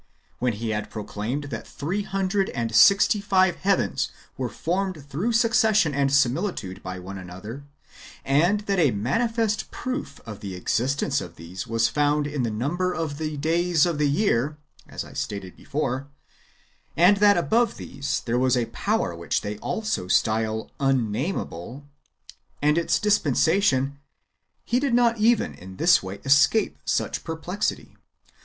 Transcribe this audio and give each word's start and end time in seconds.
When 0.39 0.53
he 0.53 0.69
had 0.69 0.89
proclaimed 0.89 1.43
that 1.51 1.67
three 1.67 2.01
hundred 2.01 2.49
and 2.49 2.73
sixty 2.75 3.21
five 3.21 3.57
heavens 3.57 4.09
were 4.35 4.49
formed 4.49 5.07
through 5.07 5.31
succession 5.33 5.93
and 5.93 6.11
similitude 6.11 6.81
by 6.81 6.97
one 6.97 7.19
another, 7.19 7.65
and 8.25 8.61
that 8.61 8.79
a 8.79 8.89
manifest 8.89 9.69
proof 9.69 10.19
[of 10.25 10.39
the 10.39 10.55
existence] 10.55 11.21
of 11.21 11.35
these 11.35 11.67
was 11.67 11.87
found 11.87 12.25
in 12.25 12.41
the 12.41 12.49
number 12.49 12.91
of 12.95 13.19
the 13.19 13.37
days 13.37 13.85
of 13.85 13.99
the 13.99 14.09
year, 14.09 14.57
as 14.89 15.05
I 15.05 15.13
stated 15.13 15.55
before; 15.55 16.07
and 16.97 17.17
that 17.17 17.37
above 17.37 17.77
these 17.77 18.21
there 18.25 18.39
was 18.39 18.57
a 18.57 18.65
power 18.73 19.15
which 19.15 19.41
they 19.41 19.59
also 19.59 20.07
style 20.07 20.71
Unnameable, 20.79 21.83
and 22.59 22.75
its 22.79 22.97
dispensation— 22.97 23.99
he 24.65 24.79
did 24.79 24.95
not 24.95 25.19
even 25.19 25.53
in 25.53 25.75
this 25.75 26.01
way 26.01 26.19
escape 26.25 26.79
such 26.85 27.23
perplexity. 27.23 27.95